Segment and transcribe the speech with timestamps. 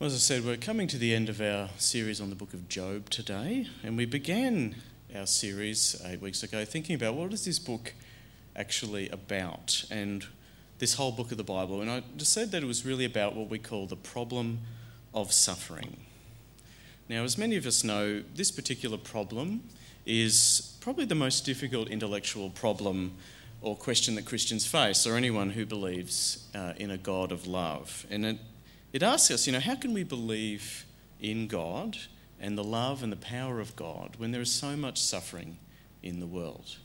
[0.00, 2.54] Well, as I said, we're coming to the end of our series on the book
[2.54, 4.76] of Job today, and we began
[5.12, 7.94] our series eight weeks ago thinking about what is this book
[8.54, 10.24] actually about, and
[10.78, 11.80] this whole book of the Bible.
[11.80, 14.60] And I just said that it was really about what we call the problem
[15.14, 15.96] of suffering.
[17.08, 19.64] Now, as many of us know, this particular problem
[20.06, 23.14] is probably the most difficult intellectual problem
[23.62, 28.06] or question that Christians face, or anyone who believes uh, in a God of love.
[28.08, 28.38] And it
[28.92, 30.84] it asks us, you know, how can we believe
[31.20, 31.96] in God
[32.40, 35.58] and the love and the power of God when there is so much suffering
[36.02, 36.76] in the world?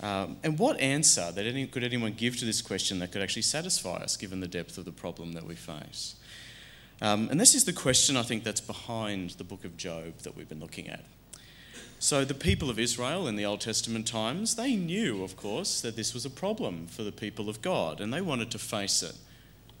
[0.00, 3.42] Um, and what answer that any, could anyone give to this question that could actually
[3.42, 6.16] satisfy us given the depth of the problem that we face?
[7.00, 10.36] Um, and this is the question I think that's behind the book of Job that
[10.36, 11.04] we've been looking at.
[11.98, 15.96] So, the people of Israel in the Old Testament times, they knew, of course, that
[15.96, 19.14] this was a problem for the people of God and they wanted to face it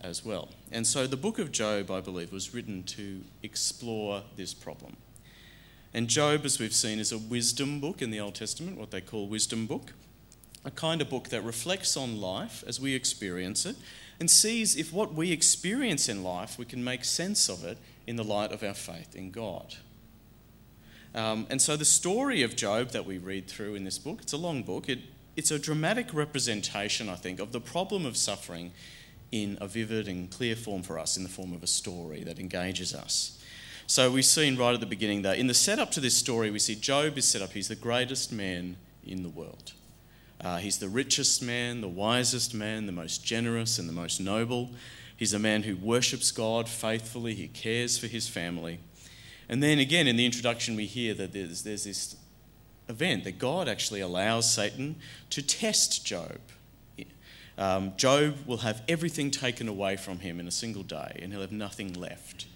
[0.04, 0.50] as well.
[0.70, 4.96] And so the book of Job, I believe, was written to explore this problem.
[5.92, 9.00] And Job, as we've seen, is a wisdom book in the Old Testament, what they
[9.00, 9.92] call wisdom book,
[10.64, 13.76] a kind of book that reflects on life as we experience it
[14.20, 18.16] and sees if what we experience in life, we can make sense of it in
[18.16, 19.76] the light of our faith in God.
[21.14, 24.32] Um, and so the story of Job that we read through in this book, it's
[24.32, 25.00] a long book, it,
[25.36, 28.72] it's a dramatic representation, I think, of the problem of suffering
[29.34, 32.38] in a vivid and clear form for us, in the form of a story that
[32.38, 33.42] engages us.
[33.88, 36.60] So we've seen right at the beginning that in the setup to this story, we
[36.60, 39.72] see Job is set up, he's the greatest man in the world.
[40.40, 44.70] Uh, he's the richest man, the wisest man, the most generous and the most noble.
[45.16, 48.78] He's a man who worships God faithfully, he cares for his family.
[49.48, 52.14] And then again, in the introduction, we hear that there's, there's this
[52.88, 54.94] event that God actually allows Satan
[55.30, 56.38] to test Job.
[57.56, 61.40] Um, Job will have everything taken away from him in a single day, and he'll
[61.40, 62.46] have nothing left.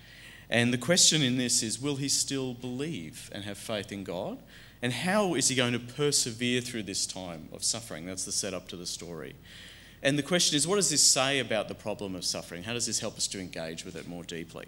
[0.51, 4.39] And the question in this is will he still believe and have faith in God?
[4.81, 8.06] And how is he going to persevere through this time of suffering?
[8.06, 9.34] That's the setup to the story.
[10.03, 12.62] And the question is what does this say about the problem of suffering?
[12.62, 14.67] How does this help us to engage with it more deeply?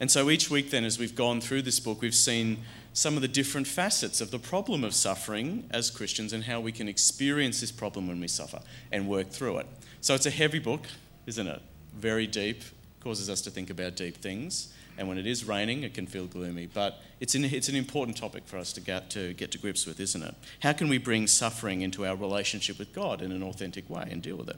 [0.00, 2.58] And so each week, then, as we've gone through this book, we've seen
[2.98, 6.72] some of the different facets of the problem of suffering as Christians and how we
[6.72, 8.58] can experience this problem when we suffer
[8.90, 9.68] and work through it.
[10.00, 10.84] So it's a heavy book,
[11.24, 11.62] isn't it?
[11.94, 12.60] Very deep,
[12.98, 14.74] causes us to think about deep things.
[14.98, 16.66] And when it is raining, it can feel gloomy.
[16.66, 19.86] But it's an, it's an important topic for us to get, to get to grips
[19.86, 20.34] with, isn't it?
[20.58, 24.20] How can we bring suffering into our relationship with God in an authentic way and
[24.20, 24.56] deal with it?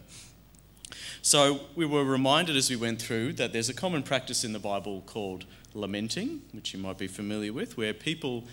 [1.21, 4.59] So we were reminded as we went through that there's a common practice in the
[4.59, 5.45] Bible called
[5.75, 8.45] lamenting, which you might be familiar with, where people,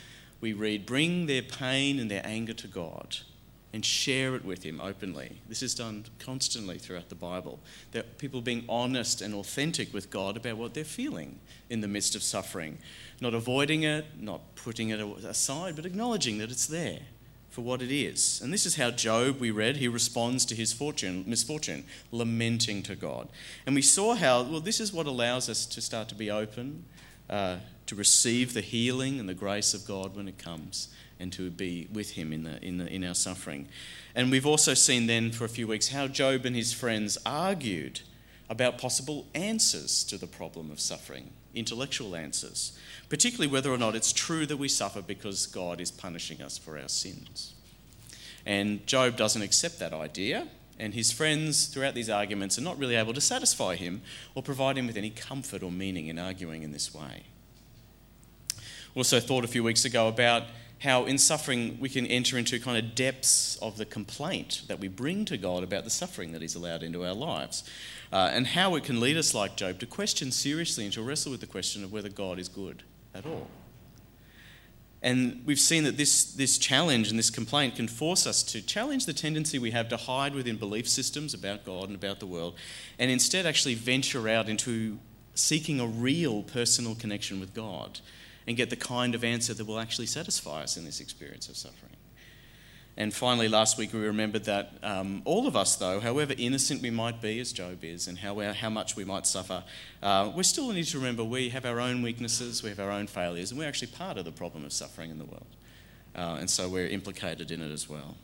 [0.41, 3.17] we read, bring their pain and their anger to God
[3.73, 5.41] and share it with Him openly.
[5.49, 7.59] This is done constantly throughout the Bible.
[7.91, 11.39] That people being honest and authentic with God about what they're feeling
[11.69, 12.77] in the midst of suffering,
[13.19, 17.01] not avoiding it, not putting it aside, but acknowledging that it's there
[17.57, 18.39] for what it is.
[18.39, 22.95] And this is how Job, we read, he responds to his fortune, misfortune, lamenting to
[22.95, 23.29] God.
[23.65, 26.83] And we saw how, well, this is what allows us to start to be open,
[27.31, 27.55] uh,
[27.87, 31.87] to receive the healing and the grace of God when it comes, and to be
[31.91, 33.67] with him in, the, in, the, in our suffering.
[34.13, 38.01] And we've also seen then for a few weeks how Job and his friends argued
[38.49, 42.77] about possible answers to the problem of suffering, intellectual answers
[43.09, 46.77] particularly whether or not it's true that we suffer because God is punishing us for
[46.77, 47.53] our sins.
[48.45, 50.47] And Job doesn't accept that idea,
[50.79, 54.01] and his friends throughout these arguments are not really able to satisfy him
[54.35, 57.23] or provide him with any comfort or meaning in arguing in this way.
[58.95, 60.43] Also, thought a few weeks ago about
[60.79, 64.87] how in suffering we can enter into kind of depths of the complaint that we
[64.87, 67.63] bring to God about the suffering that He's allowed into our lives,
[68.11, 71.31] uh, and how it can lead us, like Job, to question seriously and to wrestle
[71.31, 73.47] with the question of whether God is good at all.
[75.01, 79.05] And we've seen that this, this challenge and this complaint can force us to challenge
[79.05, 82.55] the tendency we have to hide within belief systems about God and about the world,
[82.97, 84.97] and instead actually venture out into
[85.35, 87.99] seeking a real personal connection with God
[88.47, 91.57] and get the kind of answer that will actually satisfy us in this experience of
[91.57, 91.96] suffering.
[92.97, 96.89] And finally, last week we remembered that um, all of us, though, however innocent we
[96.89, 99.63] might be, as Job is, and how, how much we might suffer,
[100.01, 103.05] uh, we still need to remember we have our own weaknesses, we have our own
[103.05, 105.45] failures, and we're actually part of the problem of suffering in the world.
[106.15, 108.17] Uh, and so we're implicated in it as well.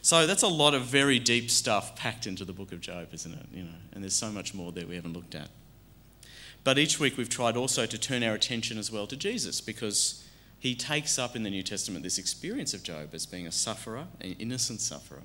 [0.00, 3.32] So that's a lot of very deep stuff packed into the book of Job, isn't
[3.32, 3.46] it?
[3.52, 5.48] You know, and there's so much more there we haven't looked at.
[6.62, 10.24] But each week we've tried also to turn our attention as well to Jesus because
[10.60, 14.06] he takes up in the New Testament this experience of Job as being a sufferer,
[14.20, 15.22] an innocent sufferer,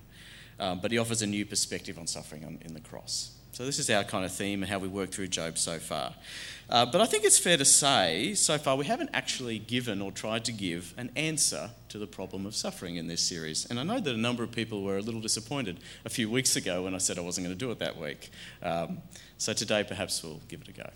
[0.59, 3.35] um, but he offers a new perspective on suffering on, in the cross.
[3.51, 6.13] So, this is our kind of theme and how we work through Job so far.
[6.69, 10.11] Uh, but I think it's fair to say, so far, we haven't actually given or
[10.11, 13.65] tried to give an answer to the problem of suffering in this series.
[13.65, 16.57] And I know that a number of people were a little disappointed a few weeks
[16.57, 18.29] ago when I said I wasn't going to do it that week.
[18.61, 18.97] Um,
[19.37, 20.89] so, today, perhaps we'll give it a go.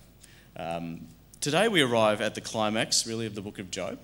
[0.57, 1.07] Um,
[1.39, 3.99] today, we arrive at the climax, really, of the book of Job.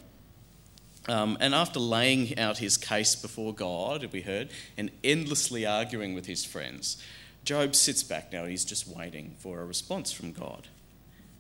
[1.08, 6.26] Um, and after laying out his case before God, we heard, and endlessly arguing with
[6.26, 7.02] his friends,
[7.44, 10.68] Job sits back now and he's just waiting for a response from God.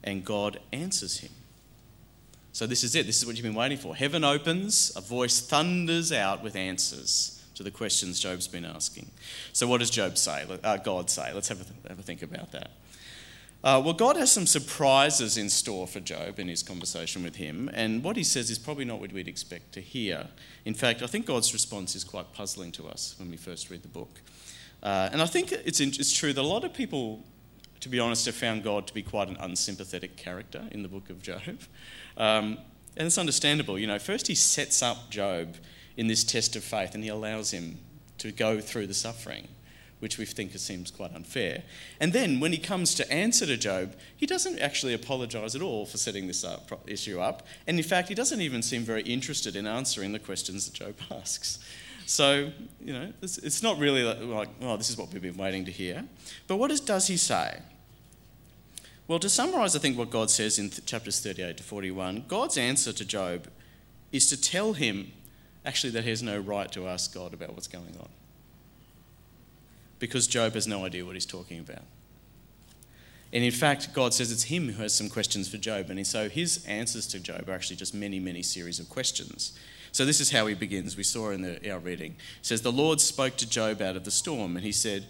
[0.03, 1.31] And God answers him.
[2.51, 3.05] So, this is it.
[3.05, 3.95] This is what you've been waiting for.
[3.95, 9.09] Heaven opens, a voice thunders out with answers to the questions Job's been asking.
[9.51, 10.45] So, what does Job say?
[10.63, 11.33] Uh, God say?
[11.33, 12.71] Let's have a, have a think about that.
[13.65, 17.67] Uh, well, God has some surprises in store for Job in his conversation with him,
[17.73, 20.27] and what he says is probably not what we'd expect to hear.
[20.65, 23.81] In fact, I think God's response is quite puzzling to us when we first read
[23.81, 24.21] the book.
[24.83, 27.23] Uh, and I think it's, it's true that a lot of people,
[27.79, 31.09] to be honest, have found God to be quite an unsympathetic character in the book
[31.09, 31.41] of Job.
[32.17, 32.59] Um,
[32.95, 33.79] and it's understandable.
[33.79, 35.55] You know, first he sets up Job
[35.97, 37.79] in this test of faith and he allows him
[38.19, 39.47] to go through the suffering
[40.05, 41.63] which we think seems quite unfair.
[41.99, 45.87] And then when he comes to answer to Job, he doesn't actually apologise at all
[45.87, 47.47] for setting this up, issue up.
[47.65, 50.93] And in fact, he doesn't even seem very interested in answering the questions that Job
[51.11, 51.57] asks.
[52.05, 55.37] So, you know, it's, it's not really like, like, oh, this is what we've been
[55.37, 56.05] waiting to hear.
[56.45, 57.57] But what is, does he say?
[59.07, 62.59] Well, to summarise, I think what God says in th- chapters 38 to 41, God's
[62.59, 63.47] answer to Job
[64.11, 65.13] is to tell him
[65.65, 68.09] actually that he has no right to ask God about what's going on
[69.99, 71.83] because Job has no idea what he's talking about.
[73.33, 75.89] And in fact, God says it's him who has some questions for Job.
[75.89, 79.57] And so his answers to Job are actually just many, many series of questions.
[79.91, 80.95] So this is how he begins.
[80.95, 82.11] We saw in the, our reading.
[82.39, 85.05] It says, The Lord spoke to Job out of the storm, and he said,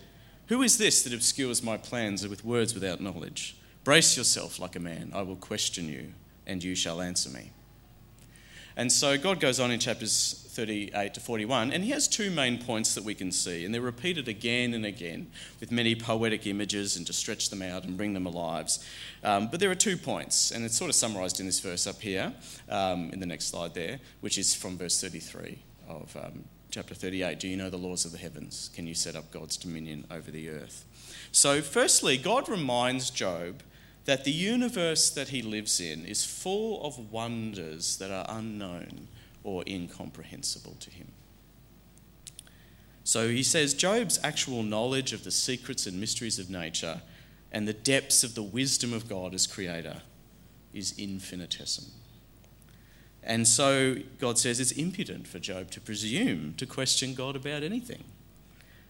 [0.47, 3.57] Who is this that obscures my plans with words without knowledge?
[3.83, 5.11] Brace yourself like a man.
[5.13, 6.13] I will question you,
[6.47, 7.51] and you shall answer me.
[8.75, 12.57] And so God goes on in chapters 38 to 41, and he has two main
[12.57, 15.28] points that we can see, and they're repeated again and again
[15.60, 18.69] with many poetic images and to stretch them out and bring them alive.
[19.24, 22.02] Um, but there are two points, and it's sort of summarised in this verse up
[22.02, 22.34] here,
[22.69, 25.60] um, in the next slide there, which is from verse 33
[25.90, 27.40] of um, chapter 38.
[27.40, 28.69] Do you know the laws of the heavens?
[28.74, 30.86] Can you set up God's dominion over the earth?
[31.31, 33.62] So, firstly, God reminds Job
[34.06, 39.07] that the universe that he lives in is full of wonders that are unknown
[39.45, 41.12] or incomprehensible to him.
[43.03, 47.01] So he says Job's actual knowledge of the secrets and mysteries of nature
[47.51, 50.01] and the depths of the wisdom of God as creator
[50.74, 51.92] is infinitesimal.
[53.24, 58.03] And so God says it's impudent for Job to presume to question God about anything,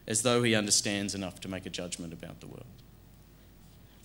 [0.07, 2.65] as though he understands enough to make a judgment about the world.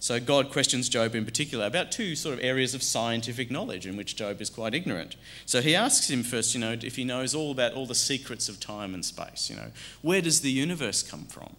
[0.00, 3.98] So God questions Job in particular about two sort of areas of scientific knowledge in
[3.98, 5.14] which Job is quite ignorant.
[5.44, 8.48] So he asks him first, you know, if he knows all about all the secrets
[8.48, 9.70] of time and space, you know,
[10.00, 11.54] where does the universe come from?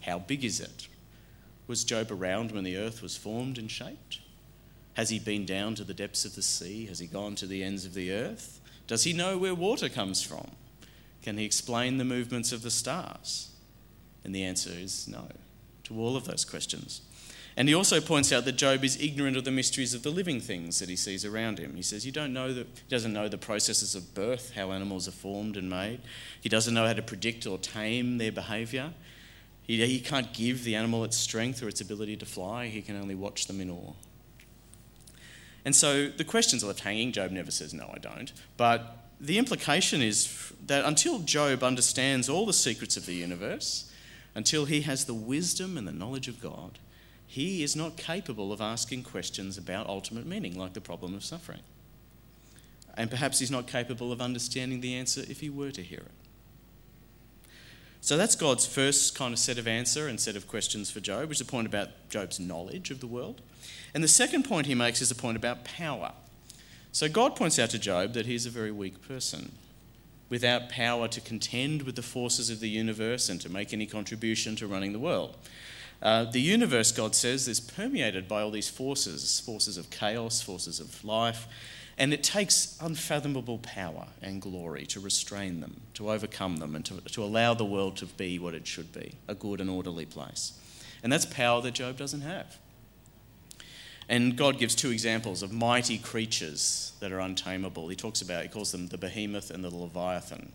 [0.00, 0.88] How big is it?
[1.66, 4.20] Was Job around when the earth was formed and shaped?
[4.94, 6.86] Has he been down to the depths of the sea?
[6.86, 8.58] Has he gone to the ends of the earth?
[8.86, 10.52] Does he know where water comes from?
[11.22, 13.50] Can he explain the movements of the stars?
[14.24, 15.28] And the answer is no
[15.84, 17.02] to all of those questions.
[17.56, 20.40] And he also points out that Job is ignorant of the mysteries of the living
[20.40, 21.74] things that he sees around him.
[21.74, 25.08] He says he don't know the, he doesn't know the processes of birth, how animals
[25.08, 26.00] are formed and made.
[26.40, 28.92] He doesn't know how to predict or tame their behaviour.
[29.62, 32.66] He, he can't give the animal its strength or its ability to fly.
[32.66, 33.94] He can only watch them in awe.
[35.64, 37.10] And so the questions are left hanging.
[37.10, 38.32] Job never says, No, I don't.
[38.58, 43.90] But the implication is that until Job understands all the secrets of the universe,
[44.34, 46.78] until he has the wisdom and the knowledge of God,
[47.26, 51.60] he is not capable of asking questions about ultimate meaning, like the problem of suffering.
[52.96, 56.10] And perhaps he's not capable of understanding the answer if he were to hear it.
[58.00, 61.28] So that's God's first kind of set of answer and set of questions for Job,
[61.28, 63.42] which is a point about Job's knowledge of the world.
[63.92, 66.12] And the second point he makes is a point about power.
[66.92, 69.52] So God points out to Job that he's a very weak person,
[70.28, 74.56] without power to contend with the forces of the universe and to make any contribution
[74.56, 75.36] to running the world.
[76.02, 80.78] Uh, the universe, God says, is permeated by all these forces forces of chaos, forces
[80.78, 81.46] of life,
[81.98, 87.00] and it takes unfathomable power and glory to restrain them, to overcome them, and to,
[87.00, 90.52] to allow the world to be what it should be a good and orderly place.
[91.02, 92.58] And that's power that Job doesn't have.
[94.08, 97.88] And God gives two examples of mighty creatures that are untamable.
[97.88, 100.52] He talks about, he calls them the behemoth and the leviathan.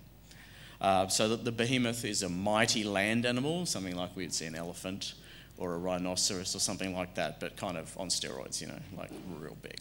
[0.80, 4.56] Uh, so that the behemoth is a mighty land animal, something like we'd see an
[4.56, 5.14] elephant
[5.62, 9.12] or a rhinoceros or something like that, but kind of on steroids, you know, like
[9.40, 9.80] real big.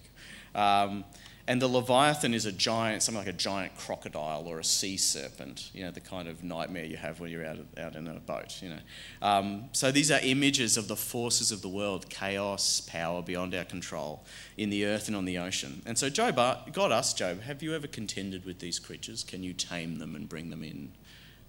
[0.55, 1.05] Um,
[1.49, 5.71] and the Leviathan is a giant, something like a giant crocodile or a sea serpent,
[5.73, 8.63] you know, the kind of nightmare you have when you're out, out in a boat,
[8.63, 8.79] you know.
[9.23, 13.65] Um, so these are images of the forces of the world chaos, power beyond our
[13.65, 14.25] control
[14.59, 15.81] in the earth and on the ocean.
[15.87, 16.37] And so Job,
[16.73, 19.25] God asked Job, Have you ever contended with these creatures?
[19.25, 20.93] Can you tame them and bring them in?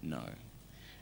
[0.00, 0.22] No.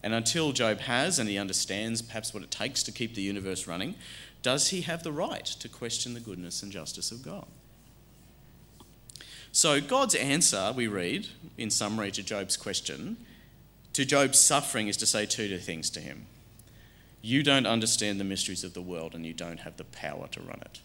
[0.03, 3.67] And until Job has and he understands perhaps what it takes to keep the universe
[3.67, 3.97] running,
[4.43, 7.47] does he have the right to question the goodness and justice of God?
[9.53, 11.29] So, God's answer, we read
[11.59, 13.17] in summary to Job's question,
[13.93, 16.27] to Job's suffering, is to say two things to him
[17.21, 20.41] You don't understand the mysteries of the world, and you don't have the power to
[20.41, 20.81] run it.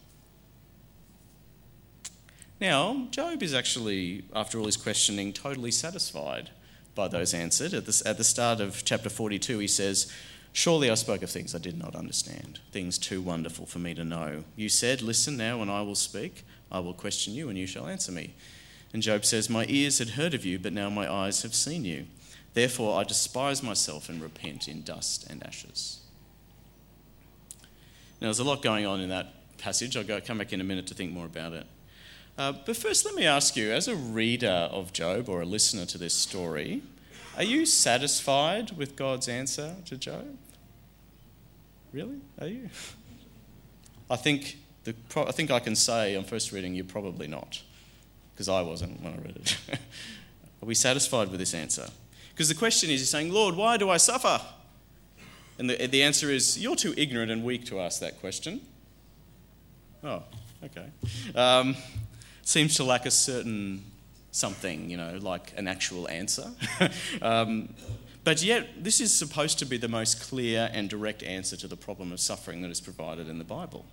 [2.60, 6.50] Now, Job is actually, after all his questioning, totally satisfied
[6.96, 7.74] by those answered.
[7.74, 10.12] At the, at the start of chapter 42, he says,
[10.54, 14.06] Surely I spoke of things I did not understand, things too wonderful for me to
[14.06, 14.46] know.
[14.56, 16.46] You said, Listen now, and I will speak.
[16.72, 18.34] I will question you, and you shall answer me.
[18.94, 21.84] And Job says, My ears had heard of you, but now my eyes have seen
[21.84, 22.06] you.
[22.54, 26.00] Therefore I despise myself and repent in dust and ashes.
[28.22, 29.98] Now, there's a lot going on in that passage.
[29.98, 31.68] I'll go, come back in a minute to think more about it.
[32.38, 35.86] Uh, but first, let me ask you, as a reader of Job or a listener
[35.86, 36.82] to this story,
[37.38, 40.38] are you satisfied with God's answer to Job?
[41.94, 42.20] Really?
[42.42, 42.70] Are you?
[44.10, 47.62] I think, the, I think I can say on first reading, you're probably not
[48.34, 49.58] because I wasn't when I read it.
[50.62, 51.88] Are we satisfied with this answer?
[52.34, 54.42] Because the question is, you're saying, Lord, why do I suffer?
[55.58, 58.60] And the, the answer is, you're too ignorant and weak to ask that question.
[60.04, 60.24] Oh,
[60.66, 60.88] okay.
[61.34, 61.78] Um,
[62.46, 63.84] seems to lack a certain
[64.32, 66.52] something, you know, like an actual answer.
[67.22, 67.74] um,
[68.24, 71.76] but yet, this is supposed to be the most clear and direct answer to the
[71.76, 73.86] problem of suffering that is provided in the Bible.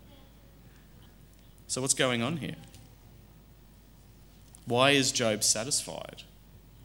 [1.67, 2.57] So, what's going on here?
[4.67, 6.23] Why is Job satisfied?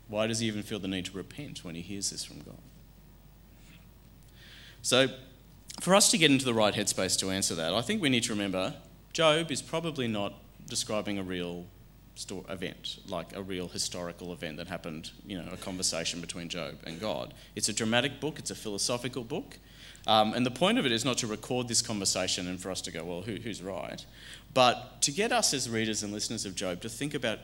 [0.07, 2.57] Why does he even feel the need to repent when he hears this from God?
[4.81, 5.07] So,
[5.81, 8.23] for us to get into the right headspace to answer that, I think we need
[8.23, 8.73] to remember
[9.13, 10.33] Job is probably not
[10.67, 11.65] describing a real
[12.49, 16.99] event, like a real historical event that happened, you know, a conversation between Job and
[16.99, 17.33] God.
[17.55, 19.59] It's a dramatic book, it's a philosophical book.
[20.07, 22.81] Um, and the point of it is not to record this conversation and for us
[22.81, 24.03] to go, well, who, who's right?
[24.53, 27.39] But to get us as readers and listeners of Job to think about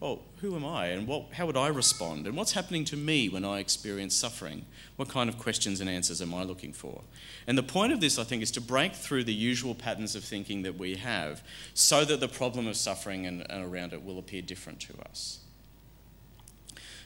[0.00, 2.26] oh, who am I and what, how would I respond?
[2.26, 4.64] And what's happening to me when I experience suffering?
[4.96, 7.02] What kind of questions and answers am I looking for?
[7.46, 10.22] And the point of this, I think, is to break through the usual patterns of
[10.22, 11.42] thinking that we have
[11.74, 15.40] so that the problem of suffering and, and around it will appear different to us.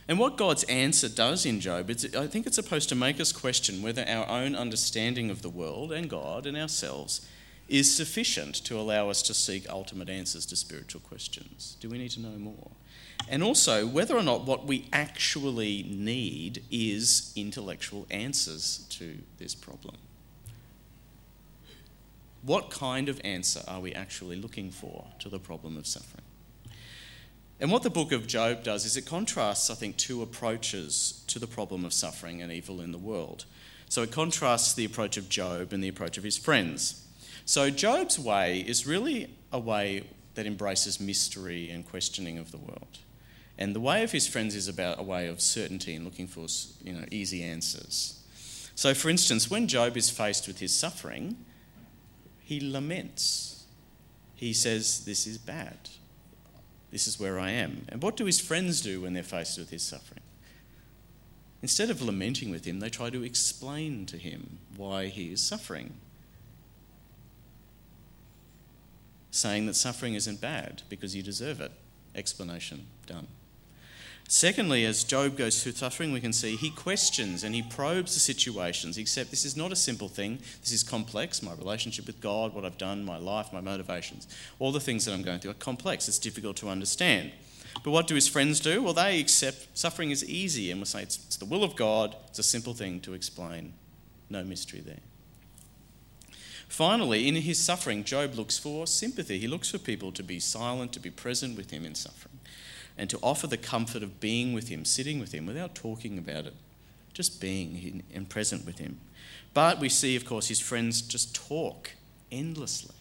[0.07, 3.81] And what God's answer does in Job, I think it's supposed to make us question
[3.81, 7.25] whether our own understanding of the world and God and ourselves
[7.69, 11.77] is sufficient to allow us to seek ultimate answers to spiritual questions.
[11.79, 12.71] Do we need to know more?
[13.29, 19.95] And also whether or not what we actually need is intellectual answers to this problem.
[22.41, 26.25] What kind of answer are we actually looking for to the problem of suffering?
[27.59, 31.39] And what the book of Job does is it contrasts, I think, two approaches to
[31.39, 33.45] the problem of suffering and evil in the world.
[33.87, 37.07] So it contrasts the approach of Job and the approach of his friends.
[37.45, 42.99] So Job's way is really a way that embraces mystery and questioning of the world.
[43.57, 46.47] And the way of his friends is about a way of certainty and looking for
[46.83, 48.19] you know, easy answers.
[48.75, 51.37] So, for instance, when Job is faced with his suffering,
[52.41, 53.65] he laments.
[54.35, 55.77] He says, This is bad.
[56.91, 57.85] This is where I am.
[57.89, 60.21] And what do his friends do when they're faced with his suffering?
[61.61, 65.93] Instead of lamenting with him, they try to explain to him why he is suffering.
[69.31, 71.71] Saying that suffering isn't bad because you deserve it.
[72.13, 73.27] Explanation done.
[74.27, 78.19] Secondly, as Job goes through suffering, we can see he questions and he probes the
[78.19, 80.39] situations, except this is not a simple thing.
[80.61, 81.43] This is complex.
[81.43, 84.27] My relationship with God, what I've done, my life, my motivations,
[84.59, 86.07] all the things that I'm going through are complex.
[86.07, 87.31] It's difficult to understand.
[87.83, 88.81] But what do his friends do?
[88.81, 92.15] Well, they accept suffering is easy and will say it's, it's the will of God.
[92.27, 93.73] It's a simple thing to explain.
[94.29, 94.99] No mystery there.
[96.69, 99.37] Finally, in his suffering, Job looks for sympathy.
[99.37, 102.39] He looks for people to be silent, to be present with him in suffering
[102.97, 106.45] and to offer the comfort of being with Him, sitting with Him without talking about
[106.45, 106.53] it,
[107.13, 108.99] just being and present with Him.
[109.53, 111.91] But we see, of course, his friends just talk
[112.31, 112.95] endlessly,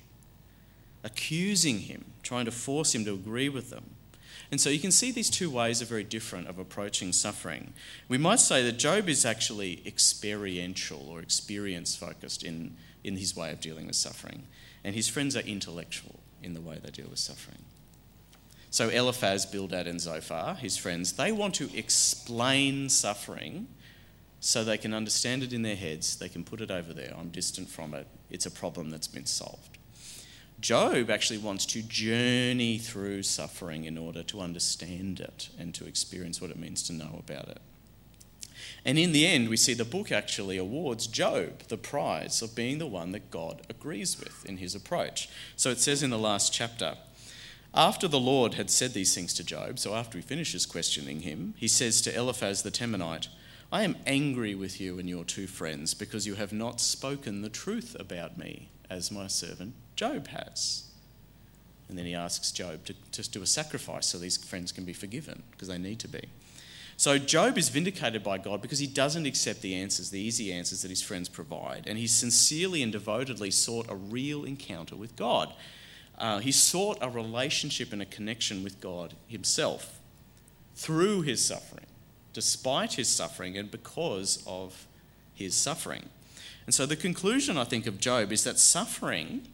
[1.02, 3.84] accusing him, trying to force him to agree with them.
[4.50, 7.72] And so you can see these two ways are very different of approaching suffering.
[8.06, 13.50] We might say that Job is actually experiential or experience focused in in his way
[13.50, 14.44] of dealing with suffering.
[14.84, 17.64] And his friends are intellectual in the way they deal with suffering.
[18.73, 23.69] So Eliphaz, Bildad, and Zophar, his friends, they want to explain suffering
[24.41, 26.17] so they can understand it in their heads.
[26.17, 27.14] They can put it over there.
[27.17, 28.07] I'm distant from it.
[28.31, 29.76] It's a problem that's been solved.
[30.59, 36.41] Job actually wants to journey through suffering in order to understand it and to experience
[36.41, 37.61] what it means to know about it.
[38.87, 42.79] And in the end, we see the book actually awards Job the prize of being
[42.79, 45.29] the one that God agrees with in his approach.
[45.57, 46.97] So it says in the last chapter,
[47.75, 51.55] after the Lord had said these things to Job, so after he finishes questioning him,
[51.57, 53.29] he says to Eliphaz the Temanite,
[53.73, 57.49] I am angry with you and your two friends because you have not spoken the
[57.49, 60.85] truth about me as my servant Job has.
[61.88, 64.93] And then he asks Job to just do a sacrifice so these friends can be
[64.93, 66.29] forgiven because they need to be.
[66.99, 70.83] So Job is vindicated by God because he doesn't accept the answers, the easy answers
[70.83, 71.85] that his friends provide.
[71.87, 75.52] And he sincerely and devotedly sought a real encounter with God.
[76.19, 80.00] Uh, he sought a relationship and a connection with God himself
[80.75, 81.87] through his suffering
[82.33, 84.87] despite his suffering and because of
[85.35, 86.09] his suffering.
[86.66, 89.49] And so the conclusion, I think, of Job is that suffering,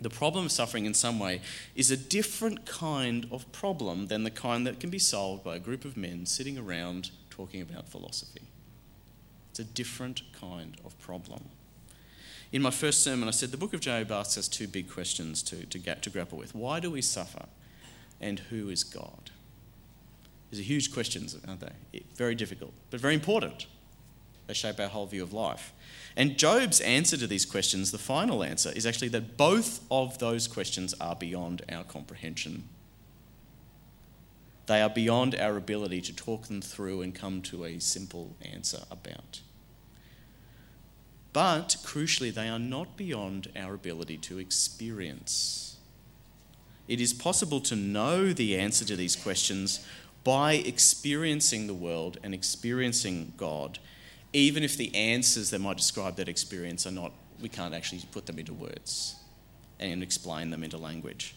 [0.00, 1.40] the problem of suffering in some way,
[1.74, 5.58] is a different kind of problem than the kind that can be solved by a
[5.58, 8.42] group of men sitting around talking about philosophy.
[9.50, 11.42] It's a different kind of problem.
[12.52, 15.42] In my first sermon, I said the book of Job asks us two big questions
[15.44, 16.54] to, to, to grapple with.
[16.54, 17.46] Why do we suffer?
[18.20, 19.30] And who is God?
[20.50, 22.02] These are huge questions, aren't they?
[22.14, 23.66] Very difficult, but very important.
[24.46, 25.72] They shape our whole view of life.
[26.16, 30.46] And Job's answer to these questions, the final answer, is actually that both of those
[30.46, 32.68] questions are beyond our comprehension.
[34.66, 38.82] They are beyond our ability to talk them through and come to a simple answer
[38.90, 39.40] about.
[41.36, 45.76] But crucially, they are not beyond our ability to experience.
[46.88, 49.86] It is possible to know the answer to these questions
[50.24, 53.78] by experiencing the world and experiencing God,
[54.32, 58.24] even if the answers that might describe that experience are not, we can't actually put
[58.24, 59.16] them into words
[59.78, 61.34] and explain them into language.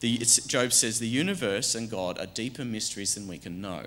[0.00, 3.84] The, Job says the universe and God are deeper mysteries than we can know.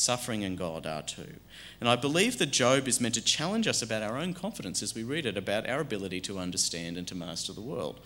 [0.00, 1.34] Suffering and God are too.
[1.78, 4.94] And I believe that Job is meant to challenge us about our own confidence as
[4.94, 8.00] we read it, about our ability to understand and to master the world.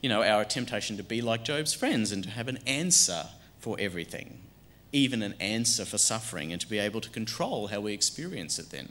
[0.00, 3.26] You know, our temptation to be like Job's friends and to have an answer
[3.60, 4.40] for everything
[4.92, 8.70] even an answer for suffering and to be able to control how we experience it
[8.70, 8.88] then.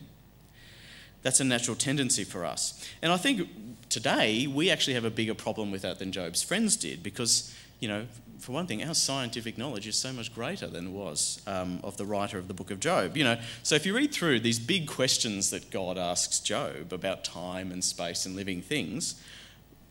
[1.24, 2.88] That's a natural tendency for us.
[3.02, 3.50] And I think
[3.90, 7.88] today we actually have a bigger problem with that than Job's friends did because, you
[7.88, 8.06] know,
[8.40, 11.98] for one thing, our scientific knowledge is so much greater than it was um, of
[11.98, 13.18] the writer of the book of Job.
[13.18, 17.24] You know, so if you read through these big questions that God asks Job about
[17.24, 19.22] time and space and living things,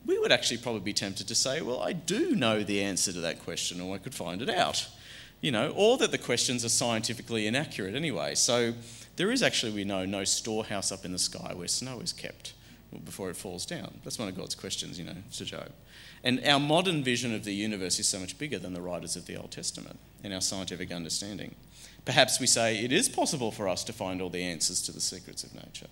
[0.05, 3.19] we would actually probably be tempted to say, well, I do know the answer to
[3.21, 4.87] that question, or I could find it out
[5.41, 8.35] you know, or that the questions are scientifically inaccurate anyway.
[8.35, 8.73] So
[9.17, 12.53] there is actually, we know, no storehouse up in the sky where snow is kept
[13.05, 13.99] before it falls down.
[14.03, 15.69] That's one of God's questions, you know, to Job.
[16.27, 19.27] And our modern vision of the universe is so much bigger than the writers of
[19.27, 21.55] the Old Testament in our scientific understanding.
[22.03, 24.99] Perhaps we say it is possible for us to find all the answers to the
[24.99, 25.87] secrets of nature.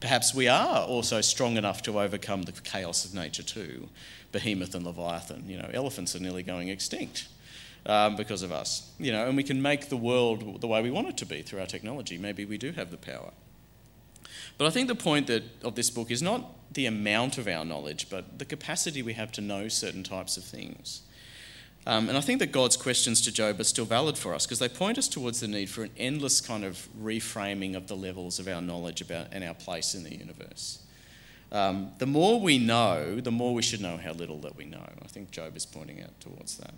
[0.00, 3.90] Perhaps we are also strong enough to overcome the chaos of nature too.
[4.32, 7.28] Behemoth and Leviathan, you know, elephants are nearly going extinct
[7.84, 8.92] um, because of us.
[8.98, 11.42] You know, and we can make the world the way we want it to be
[11.42, 12.16] through our technology.
[12.16, 13.32] Maybe we do have the power.
[14.58, 17.64] But I think the point that, of this book is not the amount of our
[17.64, 21.02] knowledge, but the capacity we have to know certain types of things.
[21.84, 24.60] Um, and I think that God's questions to Job are still valid for us because
[24.60, 28.38] they point us towards the need for an endless kind of reframing of the levels
[28.38, 30.78] of our knowledge about and our place in the universe.
[31.50, 34.86] Um, the more we know, the more we should know how little that we know.
[35.02, 36.72] I think Job is pointing out towards that.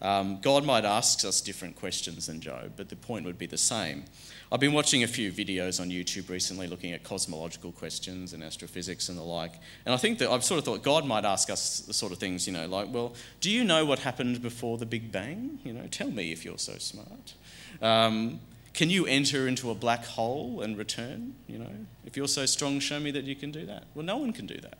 [0.00, 3.58] Um, God might ask us different questions than Job, but the point would be the
[3.58, 4.04] same.
[4.50, 9.08] I've been watching a few videos on YouTube recently looking at cosmological questions and astrophysics
[9.08, 9.54] and the like.
[9.84, 12.18] And I think that I've sort of thought God might ask us the sort of
[12.18, 15.58] things, you know, like, well, do you know what happened before the Big Bang?
[15.64, 17.34] You know, tell me if you're so smart.
[17.82, 18.40] Um,
[18.72, 21.34] can you enter into a black hole and return?
[21.48, 21.72] You know,
[22.06, 23.84] if you're so strong, show me that you can do that.
[23.94, 24.78] Well, no one can do that.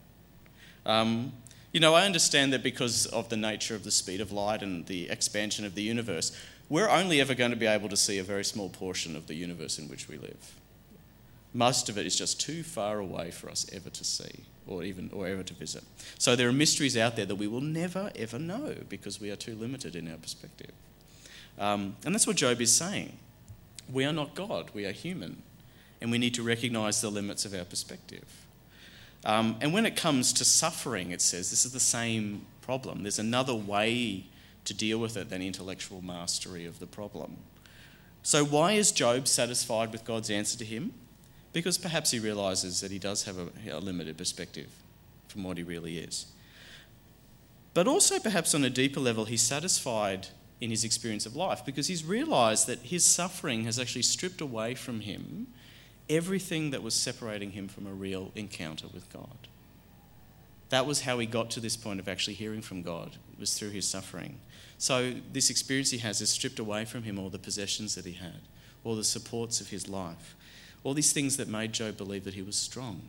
[0.85, 1.33] Um,
[1.71, 4.85] you know, I understand that because of the nature of the speed of light and
[4.87, 6.31] the expansion of the universe,
[6.67, 9.35] we're only ever going to be able to see a very small portion of the
[9.35, 10.55] universe in which we live.
[11.53, 15.09] Most of it is just too far away for us ever to see or even
[15.11, 15.83] or ever to visit.
[16.19, 19.35] So there are mysteries out there that we will never ever know because we are
[19.35, 20.71] too limited in our perspective.
[21.57, 23.17] Um, and that's what Job is saying.
[23.91, 25.41] We are not God, we are human,
[25.99, 28.25] and we need to recognize the limits of our perspective.
[29.25, 33.03] Um, and when it comes to suffering, it says this is the same problem.
[33.03, 34.25] There's another way
[34.65, 37.37] to deal with it than intellectual mastery of the problem.
[38.21, 40.93] So, why is Job satisfied with God's answer to him?
[41.51, 44.69] Because perhaps he realizes that he does have a, a limited perspective
[45.27, 46.27] from what he really is.
[47.73, 50.27] But also, perhaps on a deeper level, he's satisfied
[50.61, 54.75] in his experience of life because he's realized that his suffering has actually stripped away
[54.75, 55.47] from him
[56.09, 59.47] everything that was separating him from a real encounter with God.
[60.69, 63.57] That was how he got to this point of actually hearing from God, it was
[63.57, 64.39] through his suffering.
[64.77, 68.13] So, this experience he has has stripped away from him all the possessions that he
[68.13, 68.41] had,
[68.83, 70.35] all the supports of his life,
[70.83, 73.01] all these things that made Job believe that he was strong.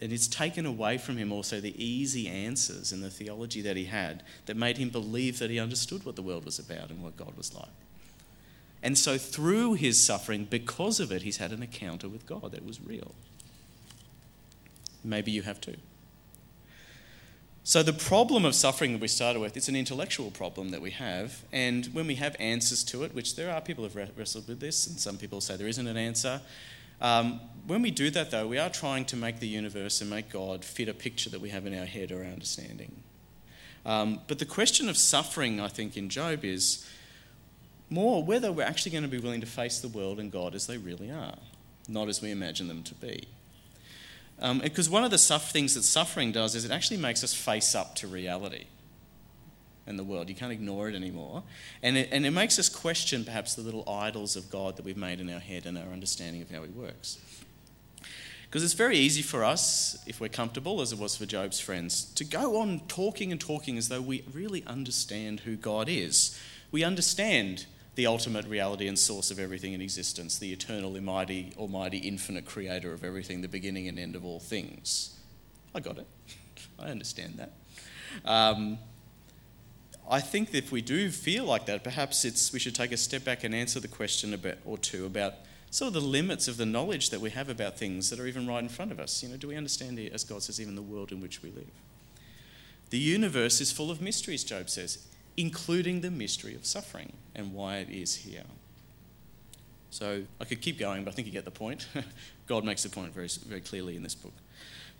[0.00, 3.86] And it's taken away from him also the easy answers and the theology that he
[3.86, 7.16] had that made him believe that he understood what the world was about and what
[7.16, 7.68] God was like.
[8.82, 12.64] And so, through his suffering, because of it, he's had an encounter with God that
[12.64, 13.14] was real.
[15.02, 15.76] Maybe you have too.
[17.64, 20.92] So, the problem of suffering that we started with, it's an intellectual problem that we
[20.92, 21.42] have.
[21.52, 24.60] And when we have answers to it, which there are people who have wrestled with
[24.60, 26.40] this, and some people say there isn't an answer,
[27.00, 30.30] um, when we do that, though, we are trying to make the universe and make
[30.30, 33.02] God fit a picture that we have in our head or our understanding.
[33.84, 36.86] Um, but the question of suffering, I think, in Job is
[37.90, 40.66] more whether we're actually going to be willing to face the world and God as
[40.66, 41.38] they really are,
[41.88, 43.28] not as we imagine them to be.
[44.40, 47.74] Um, because one of the things that suffering does is it actually makes us face
[47.74, 48.66] up to reality
[49.88, 50.28] and the world.
[50.28, 51.42] You can't ignore it anymore.
[51.82, 54.96] And it, and it makes us question perhaps the little idols of God that we've
[54.96, 57.18] made in our head and our understanding of how He works.
[58.44, 62.04] Because it's very easy for us, if we're comfortable, as it was for Job's friends,
[62.14, 66.38] to go on talking and talking as though we really understand who God is.
[66.70, 67.66] We understand
[67.98, 72.92] the ultimate reality and source of everything in existence, the eternal, almighty, almighty, infinite creator
[72.92, 75.18] of everything, the beginning and end of all things.
[75.74, 76.06] I got it.
[76.78, 77.50] I understand that.
[78.24, 78.78] Um,
[80.08, 83.24] I think if we do feel like that, perhaps it's, we should take a step
[83.24, 85.34] back and answer the question about, or two about
[85.72, 88.46] sort of the limits of the knowledge that we have about things that are even
[88.46, 89.24] right in front of us.
[89.24, 91.66] You know, do we understand, as God says, even the world in which we live?
[92.90, 95.04] The universe is full of mysteries, Job says
[95.38, 98.42] including the mystery of suffering and why it is here.
[99.90, 101.86] So I could keep going, but I think you get the point.
[102.48, 104.32] God makes the point very, very clearly in this book.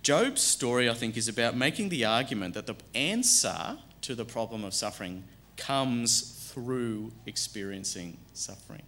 [0.00, 4.62] Job's story, I think, is about making the argument that the answer to the problem
[4.62, 5.24] of suffering
[5.56, 8.84] comes through experiencing suffering.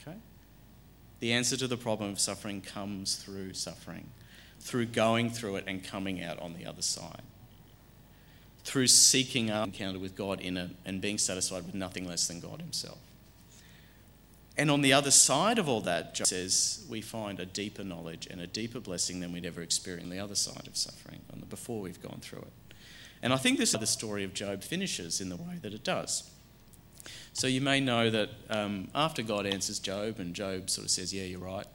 [0.00, 0.16] Okay?
[1.18, 4.06] The answer to the problem of suffering comes through suffering,
[4.60, 7.22] through going through it and coming out on the other side
[8.66, 12.40] through seeking our encounter with God in it and being satisfied with nothing less than
[12.40, 12.98] God Himself.
[14.58, 18.26] And on the other side of all that, Job says we find a deeper knowledge
[18.28, 21.38] and a deeper blessing than we'd ever experienced on the other side of suffering, on
[21.38, 22.52] the, before we've gone through it.
[23.22, 25.84] And I think this is the story of Job finishes in the way that it
[25.84, 26.28] does.
[27.34, 31.14] So you may know that um, after God answers Job, and Job sort of says,
[31.14, 31.66] Yeah, you're right,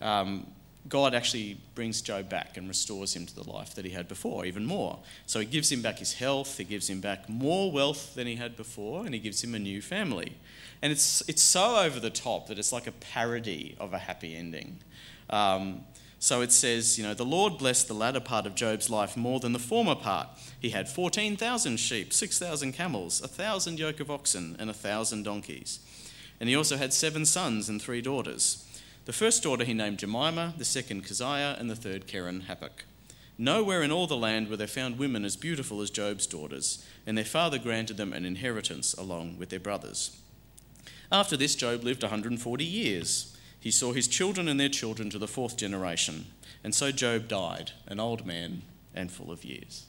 [0.00, 0.46] um,
[0.88, 4.46] God actually brings Job back and restores him to the life that he had before,
[4.46, 4.98] even more.
[5.26, 8.36] So he gives him back his health, he gives him back more wealth than he
[8.36, 10.34] had before, and he gives him a new family.
[10.80, 14.34] And it's, it's so over the top that it's like a parody of a happy
[14.34, 14.78] ending.
[15.28, 15.82] Um,
[16.20, 19.38] so it says, you know, the Lord blessed the latter part of Job's life more
[19.40, 20.28] than the former part.
[20.58, 25.80] He had 14,000 sheep, 6,000 camels, a 1,000 yoke of oxen, and a 1,000 donkeys.
[26.40, 28.67] And he also had seven sons and three daughters.
[29.08, 32.82] The first daughter he named Jemima, the second Keziah, and the third Keren-Happuch.
[33.38, 37.16] Nowhere in all the land were there found women as beautiful as Job's daughters, and
[37.16, 40.14] their father granted them an inheritance along with their brothers.
[41.10, 43.34] After this, Job lived 140 years.
[43.58, 46.26] He saw his children and their children to the fourth generation,
[46.62, 48.60] and so Job died, an old man
[48.94, 49.86] and full of years.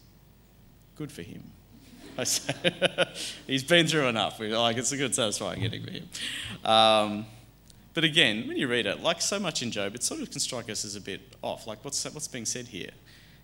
[0.96, 1.52] Good for him.
[3.48, 4.40] He's been through enough.
[4.40, 6.10] Like it's a good, satisfying ending for him.
[6.64, 7.26] Um,
[7.94, 10.40] but again, when you read it, like so much in Job, it sort of can
[10.40, 11.68] strike us as a bit off.
[11.68, 12.92] Like, what's, what's being said here?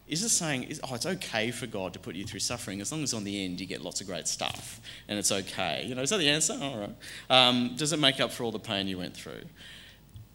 [0.08, 2.91] Is it saying, is, oh, it's okay for God to put you through suffering as
[2.91, 5.84] long as on the end you get lots of great stuff and it's okay?
[5.88, 6.58] You know, is that the answer?
[6.62, 6.95] All right.
[7.29, 9.41] Um, does it make up for all the pain you went through?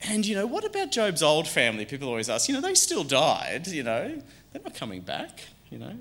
[0.02, 1.84] And, you know, what about Job's old family?
[1.84, 4.20] People always ask, you know, they still died, you know,
[4.52, 5.94] they're not coming back, you know.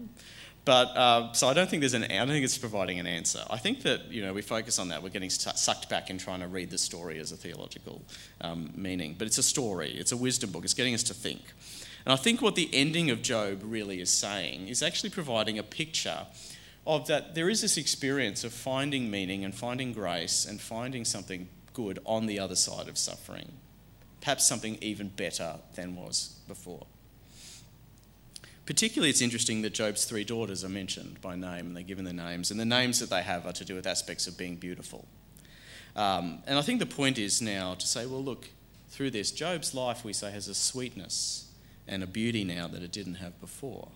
[0.70, 2.04] But uh, so I don't think there's an.
[2.04, 3.44] I don't think it's providing an answer.
[3.50, 5.02] I think that you know we focus on that.
[5.02, 8.04] We're getting sucked back in trying to read the story as a theological
[8.42, 9.16] um, meaning.
[9.18, 9.90] But it's a story.
[9.90, 10.64] It's a wisdom book.
[10.64, 11.42] It's getting us to think.
[12.06, 15.64] And I think what the ending of Job really is saying is actually providing a
[15.64, 16.28] picture
[16.86, 21.50] of that there is this experience of finding meaning and finding grace and finding something
[21.74, 23.54] good on the other side of suffering.
[24.22, 26.86] Perhaps something even better than was before.
[28.70, 32.14] Particularly, it's interesting that Job's three daughters are mentioned by name and they're given their
[32.14, 35.08] names, and the names that they have are to do with aspects of being beautiful.
[35.96, 38.48] Um, and I think the point is now to say, well, look,
[38.90, 41.52] through this, Job's life, we say, has a sweetness
[41.88, 43.88] and a beauty now that it didn't have before.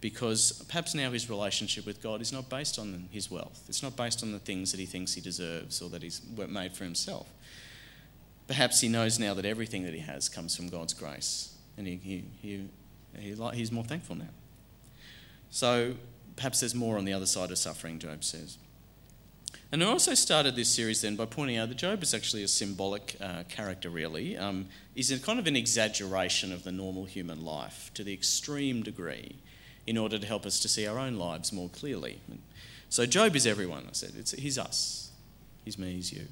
[0.00, 3.66] Because perhaps now his relationship with God is not based on his wealth.
[3.68, 6.72] It's not based on the things that he thinks he deserves or that he's made
[6.72, 7.28] for himself.
[8.46, 11.96] Perhaps he knows now that everything that he has comes from God's grace, and he,
[11.96, 12.68] he, he, he
[13.20, 14.28] he's more thankful now.
[15.50, 15.94] So
[16.36, 18.58] perhaps there's more on the other side of suffering, Job says.
[19.72, 22.48] And I also started this series then by pointing out that Job is actually a
[22.48, 24.36] symbolic uh, character, really.
[24.36, 29.36] Um, he's kind of an exaggeration of the normal human life to the extreme degree
[29.86, 32.20] in order to help us to see our own lives more clearly.
[32.88, 34.12] So Job is everyone, I said.
[34.16, 35.10] It's, he's us.
[35.64, 36.28] He's me, he's you.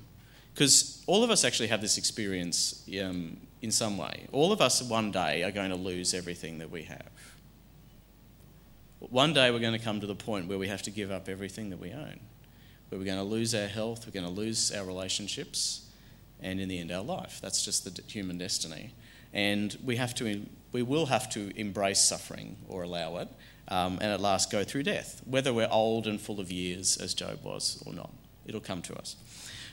[0.53, 4.27] Because all of us actually have this experience um, in some way.
[4.33, 7.09] All of us one day are going to lose everything that we have.
[8.99, 11.29] One day we're going to come to the point where we have to give up
[11.29, 12.21] everything that we own
[12.93, 15.87] where we're going to lose our health, we're going to lose our relationships,
[16.43, 17.41] and in the end, our life.
[17.41, 18.93] That's just the human destiny.
[19.33, 23.29] And we, have to, we will have to embrace suffering or allow it,
[23.69, 27.15] um, and at last go through death, whether we're old and full of years, as
[27.15, 28.11] Job was, or not.
[28.45, 29.17] It'll come to us.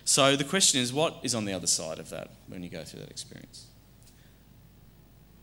[0.05, 2.83] So the question is, what is on the other side of that when you go
[2.83, 3.67] through that experience?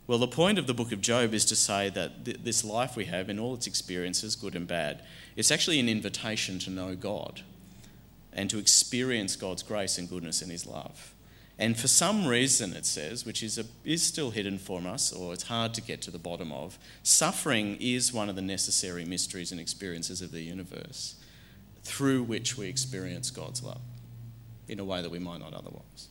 [0.07, 2.95] Well, the point of the book of Job is to say that th- this life
[2.95, 5.01] we have, in all its experiences, good and bad,
[5.35, 7.41] it's actually an invitation to know God
[8.31, 11.13] and to experience God's grace and goodness and His love.
[11.59, 15.33] And for some reason, it says, which is, a, is still hidden from us or
[15.33, 19.51] it's hard to get to the bottom of, suffering is one of the necessary mysteries
[19.51, 21.15] and experiences of the universe
[21.83, 23.81] through which we experience God's love
[24.67, 26.09] in a way that we might not otherwise.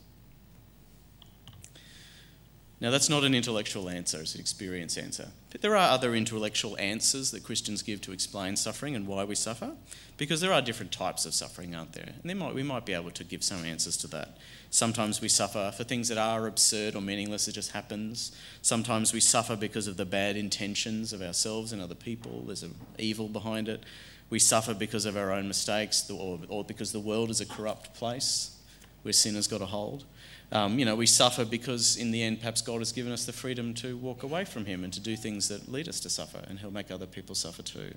[2.79, 5.29] Now, that's not an intellectual answer, it's an experience answer.
[5.51, 9.35] But there are other intellectual answers that Christians give to explain suffering and why we
[9.35, 9.73] suffer,
[10.19, 12.13] because there are different types of suffering, aren't there?
[12.23, 14.37] And might, we might be able to give some answers to that.
[14.69, 18.33] Sometimes we suffer for things that are absurd or meaningless, it just happens.
[18.61, 22.75] Sometimes we suffer because of the bad intentions of ourselves and other people, there's an
[22.99, 23.85] evil behind it.
[24.29, 27.95] We suffer because of our own mistakes or, or because the world is a corrupt
[27.95, 28.57] place
[29.03, 30.05] where sin has got a hold.
[30.53, 33.33] Um, you know, we suffer because in the end, perhaps God has given us the
[33.33, 36.41] freedom to walk away from Him and to do things that lead us to suffer,
[36.49, 37.93] and He'll make other people suffer too.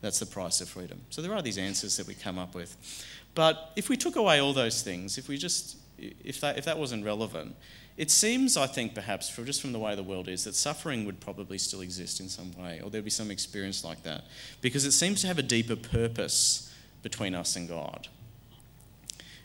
[0.00, 1.00] That's the price of freedom.
[1.10, 2.76] So there are these answers that we come up with.
[3.34, 6.78] But if we took away all those things, if we just, if that, if that
[6.78, 7.54] wasn't relevant,
[8.00, 11.04] it seems, I think, perhaps, for just from the way the world is, that suffering
[11.04, 14.24] would probably still exist in some way, or there'd be some experience like that,
[14.62, 18.08] because it seems to have a deeper purpose between us and God.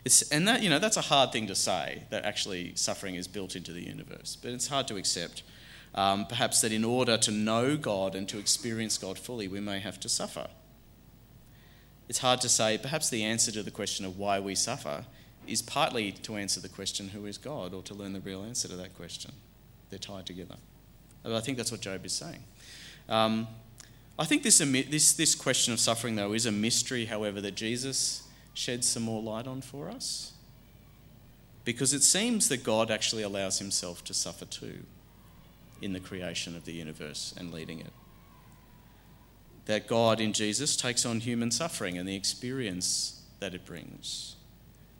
[0.06, 3.28] It's, and that, you know, that's a hard thing to say, that actually suffering is
[3.28, 4.38] built into the universe.
[4.42, 5.44] But it's hard to accept.
[5.94, 9.80] Um, perhaps that in order to know God and to experience God fully, we may
[9.80, 10.48] have to suffer.
[12.08, 15.04] It's hard to say, perhaps the answer to the question of why we suffer
[15.48, 18.68] is partly to answer the question, who is God, or to learn the real answer
[18.68, 19.32] to that question.
[19.90, 20.56] They're tied together.
[21.24, 22.44] I think that's what Job is saying.
[23.10, 23.48] Um,
[24.18, 28.24] I think this, this, this question of suffering, though, is a mystery, however, that Jesus
[28.54, 30.32] sheds some more light on for us?
[31.66, 34.84] Because it seems that God actually allows himself to suffer too
[35.82, 37.92] in the creation of the universe and leading it.
[39.66, 44.35] That God in Jesus takes on human suffering and the experience that it brings,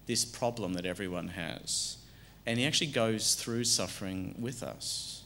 [0.06, 1.98] this problem that everyone has.
[2.46, 5.24] And he actually goes through suffering with us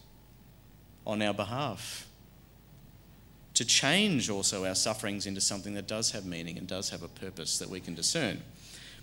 [1.05, 2.07] on our behalf
[3.55, 7.09] to change also our sufferings into something that does have meaning and does have a
[7.09, 8.41] purpose that we can discern.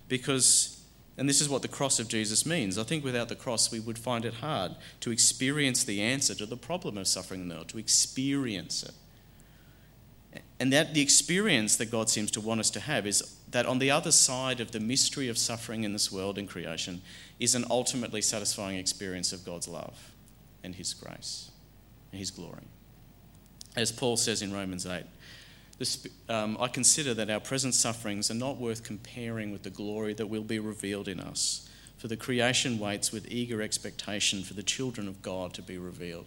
[0.09, 0.81] Because,
[1.19, 3.81] and this is what the cross of Jesus means, I think without the cross we
[3.81, 7.57] would find it hard to experience the answer to the problem of suffering in the
[7.57, 8.95] world, to experience it.
[10.59, 13.79] And that the experience that God seems to want us to have is that on
[13.79, 17.03] the other side of the mystery of suffering in this world and creation
[17.39, 20.13] is an ultimately satisfying experience of God's love
[20.65, 21.51] and His grace
[22.11, 22.65] and His glory.
[23.77, 25.05] As Paul says in Romans 8,
[25.79, 30.15] this, um, I consider that our present sufferings are not worth comparing with the glory
[30.15, 31.69] that will be revealed in us.
[31.99, 36.27] For the creation waits with eager expectation for the children of God to be revealed.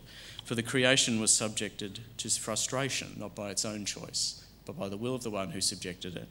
[0.49, 4.97] For the creation was subjected to frustration, not by its own choice, but by the
[4.97, 6.27] will of the one who subjected it,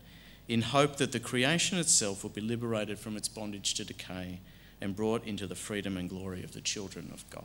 [0.48, 4.40] in hope that the creation itself will be liberated from its bondage to decay
[4.80, 7.44] and brought into the freedom and glory of the children of God.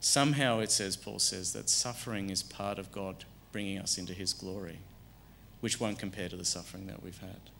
[0.00, 4.32] Somehow it says, Paul says, that suffering is part of God bringing us into his
[4.32, 4.78] glory,
[5.60, 7.50] which won't compare to the suffering that we've had.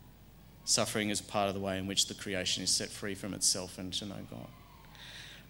[0.65, 3.77] Suffering is part of the way in which the creation is set free from itself
[3.77, 4.47] and to know God.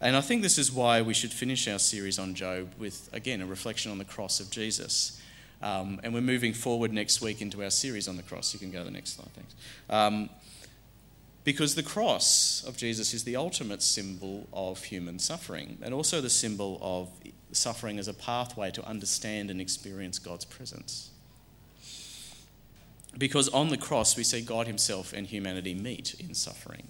[0.02, 3.40] And I think this is why we should finish our series on Job with, again,
[3.40, 5.22] a reflection on the cross of Jesus.
[5.62, 8.52] Um, and we're moving forward next week into our series on the cross.
[8.52, 9.54] You can go to the next slide, thanks.
[9.92, 10.30] Um,
[11.44, 16.30] because the cross of Jesus is the ultimate symbol of human suffering and also the
[16.30, 17.10] symbol of
[17.52, 21.12] suffering as a pathway to understand and experience God's presence.
[23.18, 26.88] Because on the cross, we see God Himself and humanity meet in suffering.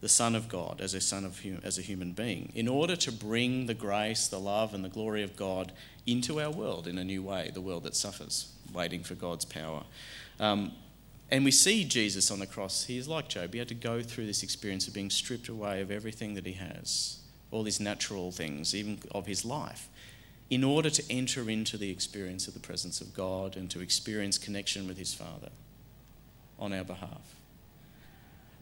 [0.00, 3.10] The Son of God as a son of as a human being, in order to
[3.10, 5.72] bring the grace, the love, and the glory of God
[6.06, 9.84] into our world in a new way, the world that suffers, waiting for God's power.
[10.38, 10.72] Um,
[11.30, 12.84] and we see Jesus on the cross.
[12.84, 13.52] He is like Job.
[13.52, 16.52] He had to go through this experience of being stripped away of everything that he
[16.52, 17.18] has,
[17.50, 19.88] all these natural things, even of his life,
[20.50, 24.38] in order to enter into the experience of the presence of God and to experience
[24.38, 25.50] connection with his Father
[26.58, 27.35] on our behalf.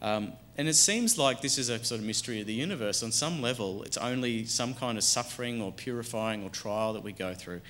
[0.05, 3.03] Um, and it seems like this is a sort of mystery of the universe.
[3.03, 7.13] On some level, it's only some kind of suffering or purifying or trial that we
[7.13, 7.63] go through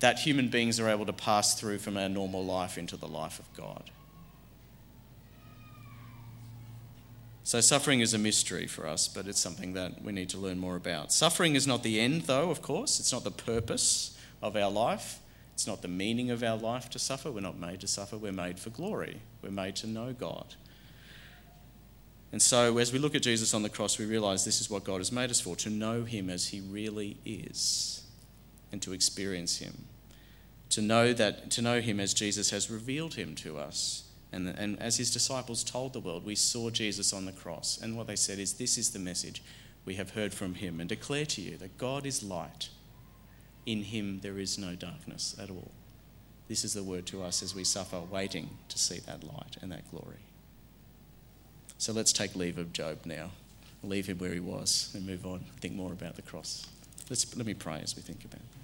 [0.00, 3.38] that human beings are able to pass through from our normal life into the life
[3.38, 3.90] of God.
[7.42, 10.58] So, suffering is a mystery for us, but it's something that we need to learn
[10.58, 11.12] more about.
[11.12, 13.00] Suffering is not the end, though, of course.
[13.00, 15.20] It's not the purpose of our life.
[15.54, 17.32] It's not the meaning of our life to suffer.
[17.32, 18.18] We're not made to suffer.
[18.18, 19.22] We're made for glory.
[19.42, 20.54] We're made to know God.
[22.30, 24.84] And so, as we look at Jesus on the cross, we realize this is what
[24.84, 28.02] God has made us for to know Him as He really is
[28.70, 29.86] and to experience Him.
[30.70, 34.80] To know, that, to know Him as Jesus has revealed Him to us and, and
[34.80, 37.78] as his disciples told the world, we saw Jesus on the cross.
[37.80, 39.42] And what they said is, This is the message
[39.84, 42.68] we have heard from him, and declare to you that God is light.
[43.64, 45.70] In him there is no darkness at all.
[46.46, 49.70] This is the word to us as we suffer, waiting to see that light and
[49.72, 50.27] that glory.
[51.78, 53.30] So let's take leave of Job now.
[53.84, 56.66] Leave him where he was and move on, think more about the cross.
[57.08, 58.58] Let's, let me pray as we think about it.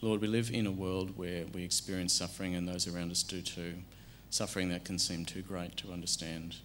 [0.00, 3.40] Lord, we live in a world where we experience suffering and those around us do
[3.40, 3.74] too.
[4.30, 6.56] Suffering that can seem too great to understand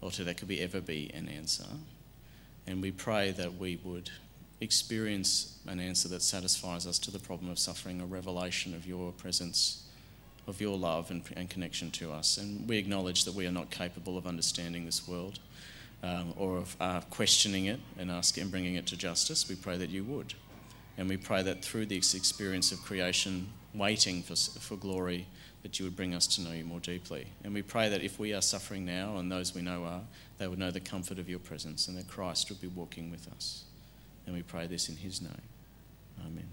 [0.00, 1.64] or to that could be ever be an answer.
[2.66, 4.10] And we pray that we would
[4.60, 9.12] experience an answer that satisfies us to the problem of suffering, a revelation of your
[9.12, 9.88] presence,
[10.46, 12.38] of your love and, and connection to us.
[12.38, 15.38] And we acknowledge that we are not capable of understanding this world
[16.02, 19.48] um, or of uh, questioning it and asking and bringing it to justice.
[19.48, 20.34] We pray that you would.
[20.98, 25.26] And we pray that through this experience of creation, waiting for, for glory,
[25.62, 27.26] that you would bring us to know you more deeply.
[27.44, 30.02] And we pray that if we are suffering now, and those we know are,
[30.38, 33.28] they would know the comfort of your presence and that Christ would be walking with
[33.34, 33.64] us.
[34.26, 35.42] And we pray this in his name.
[36.20, 36.48] Amen.